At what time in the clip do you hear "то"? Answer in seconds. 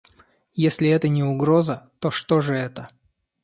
1.99-2.09